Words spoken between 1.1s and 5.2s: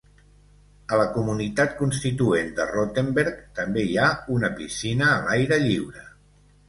comunitat constituent de Rottenberg també hi ha una piscina